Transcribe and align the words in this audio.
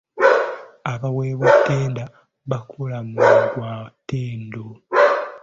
Abaaweebwa 0.91 1.49
ttenda 1.57 2.03
baakola 2.49 2.95
omulimu 3.03 3.41
ogw'ettendo. 3.65 4.65